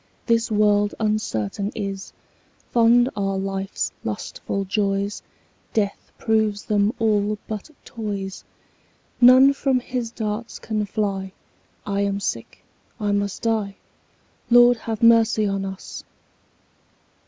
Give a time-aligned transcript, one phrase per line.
[0.25, 2.11] This world uncertain is:
[2.71, 5.21] Fond are life's lustful joys,
[5.75, 8.43] Death proves them all but toys.
[9.21, 11.33] None from his darts can fly;
[11.85, 12.65] 5 I am sick,
[12.99, 13.75] I must die—
[14.49, 16.03] Lord, have mercy on us!